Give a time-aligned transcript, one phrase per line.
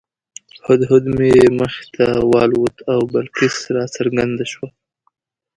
[0.65, 4.67] هدهد مې مخې ته والوت او بلقیس راڅرګنده شوه.